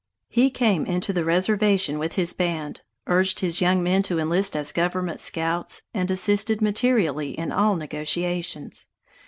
He 0.29 0.49
came 0.49 0.87
into 0.87 1.13
the 1.13 1.23
reservation 1.23 1.99
with 1.99 2.13
his 2.13 2.33
band, 2.33 2.81
urged 3.05 3.41
his 3.41 3.61
young 3.61 3.83
men 3.83 4.01
to 4.01 4.17
enlist 4.17 4.55
as 4.55 4.71
government 4.71 5.19
scouts, 5.19 5.83
and 5.93 6.09
assisted 6.09 6.59
materially 6.59 7.37
in 7.37 7.51
all 7.51 7.75
negotiations. 7.75 8.87